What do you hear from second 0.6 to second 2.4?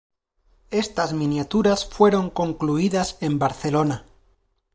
Estas miniaturas fueron